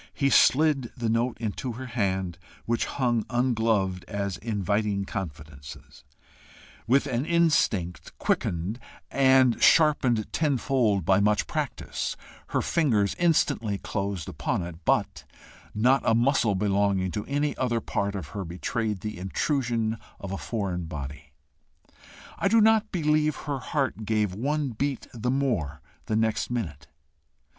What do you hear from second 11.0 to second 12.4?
by much practice,